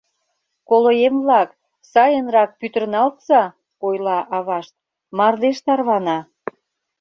Колоем-влак, 0.69 1.49
сайынрак 1.91 2.49
пӱтырналтса,— 2.59 3.41
ойла 3.87 4.19
авашт,— 4.37 4.73
мардеж 5.17 5.57
тарвана. 5.65 6.17